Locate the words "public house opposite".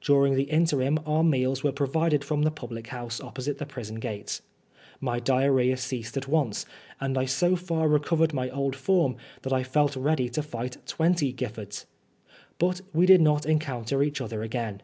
2.50-3.58